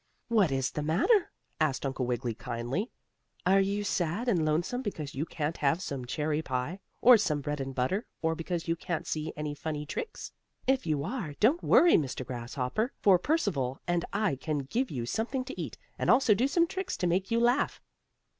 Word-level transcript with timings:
"What 0.29 0.51
is 0.51 0.71
the 0.71 0.81
matter?" 0.81 1.31
asked 1.59 1.85
Uncle 1.85 2.07
Wiggily, 2.07 2.33
kindly. 2.33 2.89
"Are 3.45 3.61
you 3.61 3.83
sad 3.83 4.27
and 4.27 4.43
lonesome 4.43 4.81
because 4.81 5.13
you 5.13 5.27
can't 5.27 5.57
have 5.57 5.79
some 5.79 6.05
cherry 6.05 6.41
pie, 6.41 6.79
or 7.01 7.17
some 7.19 7.39
bread 7.39 7.61
and 7.61 7.75
butter; 7.75 8.07
or 8.23 8.33
because 8.33 8.67
you 8.67 8.75
can't 8.75 9.05
see 9.05 9.31
any 9.37 9.53
funny 9.53 9.85
tricks? 9.85 10.31
If 10.65 10.87
you 10.87 11.03
are, 11.03 11.35
don't 11.39 11.61
worry, 11.63 11.97
Mr. 11.97 12.25
Grasshopper, 12.25 12.93
for 12.97 13.19
Percival 13.19 13.79
and 13.87 14.03
I 14.11 14.37
can 14.37 14.57
give 14.65 14.89
you 14.89 15.05
something 15.05 15.45
to 15.45 15.61
eat, 15.61 15.77
and 15.99 16.09
also 16.09 16.33
do 16.33 16.47
some 16.47 16.65
tricks 16.65 16.97
to 16.97 17.05
make 17.05 17.29
you 17.29 17.39
laugh." 17.39 17.79